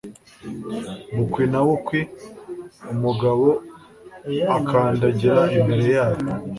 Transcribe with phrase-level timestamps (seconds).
[1.15, 1.99] Bukwi na bukwi,
[2.91, 3.47] umugabo
[4.57, 6.23] akandagira imbere yabo.